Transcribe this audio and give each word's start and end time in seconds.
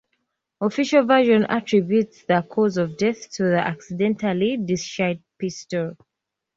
Official 0.61 1.05
version 1.05 1.43
attributes 1.45 2.23
the 2.23 2.41
cause 2.41 2.77
of 2.77 2.97
death 2.97 3.29
to 3.33 3.43
the 3.43 3.59
accidentally 3.59 4.57
discharged 4.57 5.21
pistol. 5.37 5.95